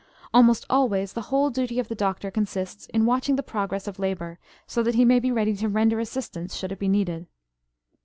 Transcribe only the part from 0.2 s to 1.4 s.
Almost always the